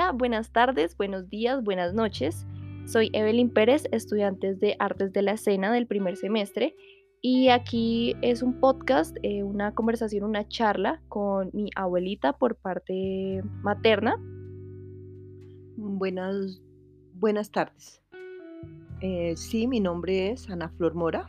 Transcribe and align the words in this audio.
Hola, 0.00 0.12
buenas 0.12 0.50
tardes, 0.50 0.96
buenos 0.96 1.28
días, 1.28 1.62
buenas 1.62 1.92
noches. 1.92 2.46
Soy 2.86 3.10
Evelyn 3.12 3.50
Pérez, 3.50 3.84
estudiante 3.92 4.54
de 4.54 4.74
Artes 4.78 5.12
de 5.12 5.20
la 5.20 5.32
Escena 5.32 5.70
del 5.70 5.86
primer 5.86 6.16
semestre 6.16 6.74
y 7.20 7.48
aquí 7.48 8.16
es 8.22 8.42
un 8.42 8.60
podcast, 8.60 9.14
eh, 9.22 9.42
una 9.42 9.74
conversación, 9.74 10.24
una 10.24 10.48
charla 10.48 11.02
con 11.10 11.50
mi 11.52 11.68
abuelita 11.76 12.32
por 12.32 12.56
parte 12.56 13.42
materna. 13.62 14.16
Buenas, 15.76 16.62
buenas 17.12 17.50
tardes. 17.50 18.02
Eh, 19.02 19.34
sí, 19.36 19.66
mi 19.66 19.80
nombre 19.80 20.30
es 20.30 20.48
Ana 20.48 20.70
Flor 20.70 20.94
Mora. 20.94 21.26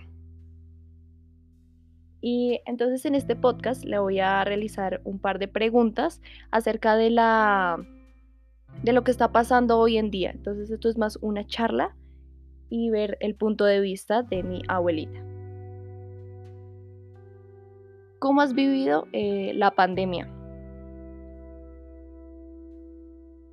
Y 2.22 2.62
entonces 2.66 3.04
en 3.04 3.16
este 3.16 3.36
podcast 3.36 3.84
le 3.84 4.00
voy 4.00 4.22
a 4.22 4.46
realizar 4.46 5.02
un 5.04 5.20
par 5.20 5.40
de 5.40 5.50
preguntas 5.50 6.22
acerca 6.52 6.96
de 6.96 7.10
la 7.10 7.86
de 8.84 8.94
lo 8.94 9.04
que 9.04 9.12
está 9.12 9.32
pasando 9.32 9.78
hoy 9.78 9.98
en 9.98 10.12
día. 10.12 10.32
Entonces 10.32 10.70
esto 10.72 10.90
es 10.90 10.98
más 10.98 11.18
una 11.22 11.46
charla 11.46 11.96
y 12.70 12.90
ver 12.90 13.18
el 13.20 13.36
punto 13.36 13.66
de 13.66 13.80
vista 13.82 14.24
de 14.24 14.44
mi 14.44 14.62
abuelita. 14.68 15.20
¿Cómo 18.20 18.42
has 18.42 18.54
vivido 18.54 19.08
eh, 19.14 19.52
la 19.56 19.72
pandemia? 19.72 20.30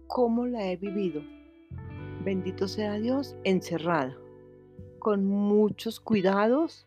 ¿Cómo 0.06 0.46
la 0.46 0.70
he 0.70 0.76
vivido? 0.76 1.22
Bendito 2.24 2.68
sea 2.68 2.94
Dios, 2.94 3.36
encerrada, 3.44 4.16
con 4.98 5.24
muchos 5.24 6.00
cuidados. 6.00 6.86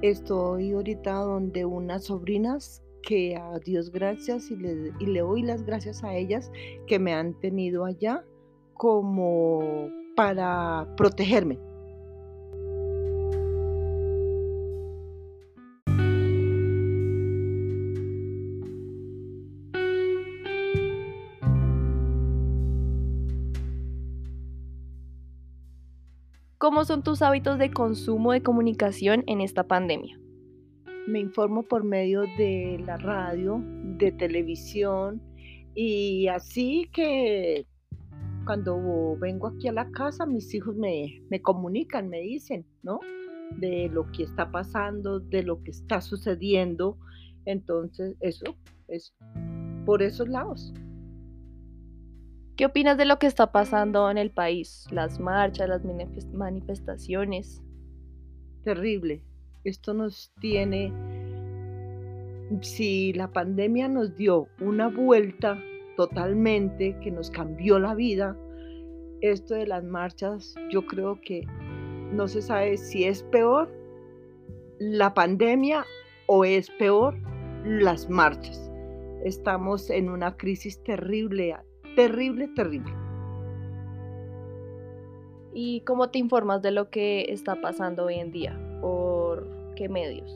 Estoy 0.00 0.72
ahorita 0.72 1.12
donde 1.12 1.64
unas 1.64 2.04
sobrinas 2.04 2.82
que 3.02 3.36
a 3.36 3.58
Dios 3.58 3.90
gracias 3.90 4.50
y 4.50 4.56
le, 4.56 4.92
y 4.98 5.06
le 5.06 5.20
doy 5.20 5.42
las 5.42 5.64
gracias 5.64 6.04
a 6.04 6.14
ellas 6.14 6.50
que 6.86 6.98
me 6.98 7.14
han 7.14 7.34
tenido 7.40 7.84
allá 7.84 8.24
como 8.74 9.88
para 10.16 10.86
protegerme. 10.96 11.58
¿Cómo 26.58 26.84
son 26.84 27.02
tus 27.02 27.22
hábitos 27.22 27.58
de 27.58 27.70
consumo 27.70 28.32
de 28.32 28.42
comunicación 28.42 29.22
en 29.26 29.40
esta 29.40 29.68
pandemia? 29.68 30.18
Me 31.08 31.20
informo 31.20 31.62
por 31.62 31.84
medio 31.84 32.22
de 32.36 32.82
la 32.86 32.98
radio, 32.98 33.62
de 33.64 34.12
televisión 34.12 35.22
y 35.74 36.28
así 36.28 36.88
que 36.92 37.66
cuando 38.44 39.16
vengo 39.18 39.48
aquí 39.48 39.68
a 39.68 39.72
la 39.72 39.90
casa 39.90 40.26
mis 40.26 40.52
hijos 40.54 40.76
me, 40.76 41.22
comunican, 41.42 42.08
me 42.08 42.20
dicen, 42.20 42.66
¿no? 42.82 43.00
De 43.56 43.88
lo 43.88 44.10
que 44.12 44.24
está 44.24 44.50
pasando, 44.50 45.20
de 45.20 45.42
lo 45.42 45.62
que 45.62 45.70
está 45.70 46.00
sucediendo. 46.00 46.98
Entonces, 47.46 48.16
eso 48.20 48.56
es 48.88 49.14
por 49.86 50.02
esos 50.02 50.28
lados. 50.28 50.74
¿Qué 52.56 52.66
opinas 52.66 52.98
de 52.98 53.04
lo 53.04 53.18
que 53.18 53.26
está 53.26 53.52
pasando 53.52 54.10
en 54.10 54.18
el 54.18 54.30
país? 54.30 54.86
Las 54.90 55.20
marchas, 55.20 55.68
las 55.68 55.82
manifestaciones. 56.32 57.62
Terrible, 58.64 59.22
esto 59.68 59.94
nos 59.94 60.32
tiene, 60.40 60.92
si 62.62 63.12
la 63.12 63.30
pandemia 63.30 63.88
nos 63.88 64.16
dio 64.16 64.48
una 64.60 64.88
vuelta 64.88 65.62
totalmente 65.96 66.96
que 67.00 67.10
nos 67.10 67.30
cambió 67.30 67.78
la 67.78 67.94
vida, 67.94 68.36
esto 69.20 69.54
de 69.54 69.66
las 69.66 69.84
marchas, 69.84 70.54
yo 70.70 70.86
creo 70.86 71.20
que 71.20 71.44
no 72.12 72.28
se 72.28 72.40
sabe 72.40 72.76
si 72.76 73.04
es 73.04 73.22
peor 73.24 73.70
la 74.78 75.12
pandemia 75.12 75.84
o 76.26 76.44
es 76.44 76.70
peor 76.78 77.16
las 77.64 78.08
marchas. 78.08 78.70
Estamos 79.24 79.90
en 79.90 80.08
una 80.08 80.36
crisis 80.36 80.82
terrible, 80.84 81.56
terrible, 81.96 82.48
terrible. 82.54 82.92
¿Y 85.52 85.80
cómo 85.80 86.10
te 86.10 86.18
informas 86.18 86.62
de 86.62 86.70
lo 86.70 86.88
que 86.88 87.26
está 87.32 87.60
pasando 87.60 88.04
hoy 88.04 88.14
en 88.14 88.30
día? 88.30 88.67
Qué 89.78 89.88
medios? 89.88 90.28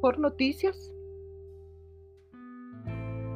Por 0.00 0.18
noticias 0.18 0.90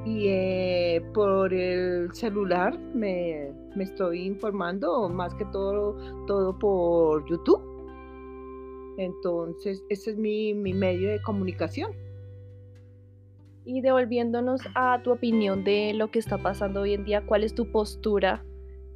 y 0.07 0.29
eh, 0.29 1.03
por 1.13 1.53
el 1.53 2.11
celular 2.15 2.79
me, 2.95 3.53
estoy 3.79 4.23
informando 4.23 5.07
más 5.11 5.35
que 5.35 5.45
todo, 5.47 5.99
todo 6.27 6.59
por 6.59 7.29
YouTube. 7.29 7.63
Entonces, 8.97 9.85
ese 9.91 10.13
es 10.13 10.17
mi, 10.17 10.55
mi 10.55 10.73
medio 10.73 11.11
de 11.11 11.21
comunicación. 11.21 11.93
Y 13.67 13.83
devolviéndonos 13.83 14.63
a 14.75 15.03
tu 15.03 15.13
opinión 15.13 15.63
de 15.63 15.93
lo 15.93 16.11
que 16.11 16.21
está 16.21 16.39
pasando 16.39 16.81
hoy 16.81 16.95
en 16.95 17.05
día, 17.05 17.27
¿cuál 17.27 17.45
es 17.45 17.55
tu 17.55 17.71
postura 17.71 18.43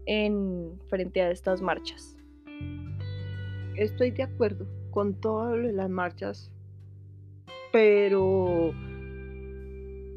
en 0.07 0.81
frente 0.89 1.21
a 1.21 1.31
estas 1.31 1.61
marchas? 1.61 2.17
Estoy 3.77 4.13
de 4.13 4.23
acuerdo 4.23 4.67
con 4.93 5.15
todas 5.15 5.59
las 5.59 5.91
marchas, 5.91 6.53
pero 7.73 8.73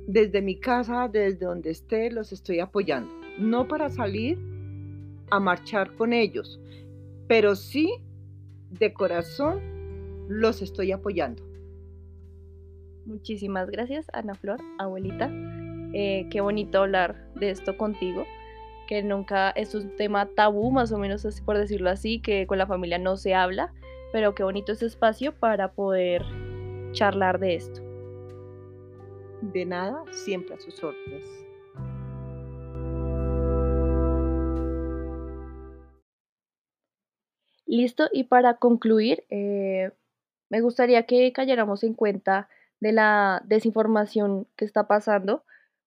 desde 0.06 0.42
mi 0.42 0.60
casa, 0.60 1.08
desde 1.08 1.46
donde 1.46 1.72
esté, 1.72 2.12
los 2.12 2.32
estoy 2.32 2.60
apoyando. 2.60 3.12
No 3.40 3.68
para 3.68 3.90
salir 3.90 4.38
a 5.32 5.40
marchar 5.40 5.96
con 5.96 6.14
ellos, 6.14 6.60
pero 7.28 7.56
sí 7.56 7.96
de 8.70 8.94
corazón 8.94 9.62
los 10.28 10.62
estoy 10.62 10.92
apoyando. 10.92 11.42
Muchísimas 13.06 13.70
gracias, 13.70 14.08
Ana 14.14 14.36
Flor, 14.36 14.60
abuelita. 14.78 15.32
Eh, 15.94 16.28
qué 16.30 16.42
bonito 16.42 16.80
hablar 16.80 17.32
de 17.36 17.52
esto 17.52 17.78
contigo, 17.78 18.26
que 18.88 19.02
nunca 19.04 19.52
es 19.52 19.74
un 19.74 19.96
tema 19.96 20.28
tabú, 20.36 20.72
más 20.72 20.92
o 20.92 20.98
menos 20.98 21.26
así 21.26 21.42
por 21.42 21.58
decirlo 21.58 21.90
así, 21.90 22.20
que 22.20 22.46
con 22.46 22.58
la 22.58 22.68
familia 22.68 22.98
no 22.98 23.16
se 23.16 23.34
habla 23.34 23.74
pero 24.12 24.36
qué 24.36 24.44
bonito 24.44 24.72
ese 24.72 24.86
espacio 24.86 25.34
para 25.34 25.74
poder 25.74 26.24
charlar 26.92 27.40
de 27.40 27.56
esto. 27.56 27.82
De 29.42 29.66
nada, 29.66 30.04
siempre 30.12 30.56
a 30.56 30.60
sus 30.60 30.84
órdenes. 30.84 31.26
Listo, 37.68 38.08
y 38.14 38.26
para 38.26 38.56
concluir, 38.56 39.26
eh, 39.30 39.92
me 40.50 40.62
gustaría 40.62 41.06
que 41.06 41.32
cayéramos 41.34 41.84
en 41.84 41.94
cuenta 41.94 42.48
de 42.80 42.92
la 42.92 43.42
desinformación 43.46 44.48
que 44.56 44.66
está 44.66 44.88
pasando, 44.88 45.44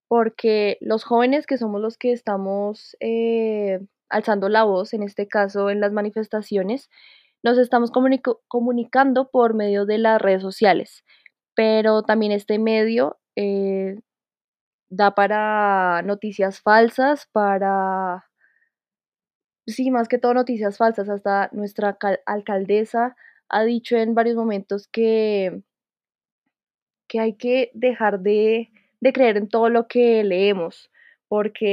porque 0.09 0.79
los 0.81 1.05
jóvenes 1.05 1.47
que 1.47 1.59
somos 1.59 1.81
los 1.81 1.97
que 1.97 2.13
estamos 2.13 2.97
eh, 3.01 3.81
alzando 4.09 4.49
la 4.49 4.65
voz, 4.65 4.95
en 4.95 5.03
este 5.03 5.29
caso 5.29 5.71
en 5.71 5.81
las 5.81 5.93
manifestaciones, 5.93 6.91
nos 7.43 7.59
estamos 7.59 7.91
comunicando 8.49 9.31
por 9.31 9.55
medio 9.55 9.87
de 9.87 9.99
las 9.99 10.21
redes 10.21 10.43
sociales, 10.43 11.05
pero 11.55 12.03
también 12.03 12.33
este 12.33 12.59
medio 12.59 13.19
eh, 13.37 13.97
da 14.89 15.15
para 15.15 16.03
noticias 16.03 16.61
falsas, 16.61 17.29
para, 17.33 18.25
sí, 19.67 19.91
más 19.91 20.09
que 20.09 20.19
todo 20.19 20.35
noticias 20.35 20.77
falsas. 20.77 21.09
Hasta 21.09 21.49
nuestra 21.53 21.97
alcaldesa 22.27 23.17
ha 23.49 23.65
dicho 23.65 23.97
en 23.97 24.15
varios 24.15 24.37
momentos 24.37 24.89
que, 24.89 25.63
que 27.09 27.21
hay 27.21 27.35
que 27.35 27.71
dejar 27.75 28.21
de, 28.21 28.71
de 29.01 29.13
creer 29.13 29.37
en 29.37 29.49
todo 29.49 29.69
lo 29.69 29.87
que 29.89 30.25
leemos, 30.25 30.91
porque, 31.29 31.73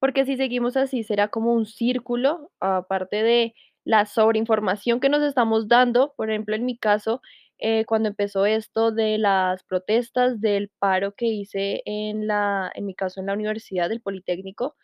porque 0.00 0.24
si 0.24 0.36
seguimos 0.36 0.76
así 0.76 1.02
será 1.02 1.28
como 1.28 1.52
un 1.52 1.66
círculo, 1.66 2.52
aparte 2.60 3.22
de 3.22 3.54
la 3.88 4.04
sobreinformación 4.04 5.00
que 5.00 5.08
nos 5.08 5.22
estamos 5.22 5.66
dando, 5.66 6.12
por 6.14 6.30
ejemplo, 6.30 6.54
en 6.54 6.66
mi 6.66 6.76
caso, 6.76 7.22
eh, 7.58 7.86
cuando 7.86 8.10
empezó 8.10 8.44
esto 8.44 8.92
de 8.92 9.16
las 9.16 9.64
protestas, 9.64 10.42
del 10.42 10.70
paro 10.78 11.14
que 11.14 11.24
hice 11.24 11.80
en 11.86 12.26
la, 12.26 12.70
en 12.74 12.84
mi 12.84 12.94
caso, 12.94 13.18
en 13.18 13.26
la 13.26 13.32
universidad 13.32 13.88
del 13.88 14.02
Politécnico, 14.02 14.76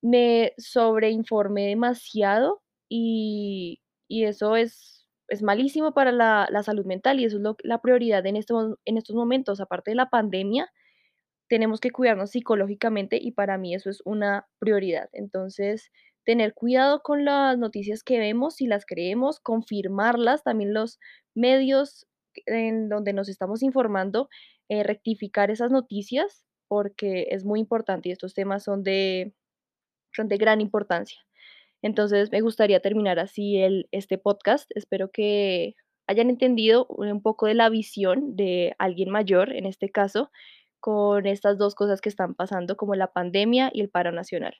me 0.00 0.54
sobreinformé 0.56 1.66
demasiado 1.68 2.62
y, 2.88 3.82
eso 4.08 4.56
es, 4.56 5.06
es 5.28 5.42
malísimo 5.42 5.92
para 5.92 6.10
la, 6.10 6.48
salud 6.62 6.86
mental 6.86 7.20
y 7.20 7.26
eso 7.26 7.36
es 7.36 7.42
lo, 7.42 7.56
la 7.62 7.82
prioridad 7.82 8.24
en, 8.24 8.36
en 8.36 8.96
estos 8.96 9.16
momentos, 9.16 9.60
aparte 9.60 9.90
de 9.90 9.96
la 9.96 10.08
pandemia, 10.08 10.70
tenemos 11.48 11.80
que 11.80 11.90
cuidarnos 11.90 12.30
psicológicamente 12.30 13.18
y 13.20 13.32
para 13.32 13.58
mí 13.58 13.74
eso 13.74 13.90
es 13.90 14.00
una 14.06 14.48
prioridad. 14.58 15.10
Entonces, 15.12 15.90
tener 16.24 16.54
cuidado 16.54 17.02
con 17.02 17.24
las 17.24 17.58
noticias 17.58 18.02
que 18.02 18.18
vemos, 18.18 18.56
si 18.56 18.66
las 18.66 18.86
creemos, 18.86 19.40
confirmarlas, 19.40 20.42
también 20.42 20.74
los 20.74 20.98
medios 21.34 22.06
en 22.46 22.88
donde 22.88 23.12
nos 23.12 23.28
estamos 23.28 23.62
informando, 23.62 24.28
eh, 24.68 24.82
rectificar 24.82 25.50
esas 25.50 25.70
noticias, 25.70 26.44
porque 26.68 27.26
es 27.30 27.44
muy 27.44 27.60
importante 27.60 28.08
y 28.08 28.12
estos 28.12 28.34
temas 28.34 28.64
son 28.64 28.82
de, 28.82 29.34
son 30.14 30.28
de 30.28 30.38
gran 30.38 30.60
importancia. 30.60 31.18
Entonces, 31.82 32.30
me 32.32 32.40
gustaría 32.40 32.80
terminar 32.80 33.18
así 33.18 33.58
el, 33.58 33.88
este 33.92 34.18
podcast. 34.18 34.70
Espero 34.74 35.10
que 35.10 35.74
hayan 36.06 36.30
entendido 36.30 36.86
un 36.88 37.22
poco 37.22 37.46
de 37.46 37.54
la 37.54 37.68
visión 37.68 38.36
de 38.36 38.74
alguien 38.78 39.10
mayor, 39.10 39.52
en 39.52 39.66
este 39.66 39.90
caso, 39.90 40.30
con 40.80 41.26
estas 41.26 41.58
dos 41.58 41.74
cosas 41.74 42.00
que 42.00 42.08
están 42.08 42.34
pasando, 42.34 42.76
como 42.76 42.94
la 42.94 43.12
pandemia 43.12 43.70
y 43.72 43.80
el 43.80 43.90
paro 43.90 44.12
nacional. 44.12 44.54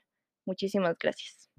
Muchísimas 0.46 0.96
gracias. 0.98 1.51